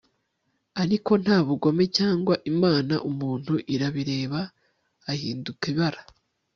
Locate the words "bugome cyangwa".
1.47-2.35